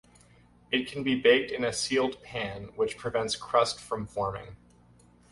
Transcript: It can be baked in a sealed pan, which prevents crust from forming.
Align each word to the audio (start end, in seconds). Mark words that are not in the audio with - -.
It 0.71 0.87
can 0.91 1.03
be 1.03 1.13
baked 1.13 1.51
in 1.51 1.63
a 1.63 1.71
sealed 1.71 2.23
pan, 2.23 2.71
which 2.75 2.97
prevents 2.97 3.35
crust 3.35 3.79
from 3.79 4.07
forming. 4.07 4.55